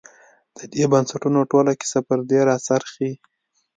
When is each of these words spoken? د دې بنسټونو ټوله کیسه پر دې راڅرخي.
د 0.57 0.59
دې 0.73 0.83
بنسټونو 0.91 1.39
ټوله 1.51 1.71
کیسه 1.79 1.99
پر 2.07 2.19
دې 2.29 2.39
راڅرخي. 2.49 3.11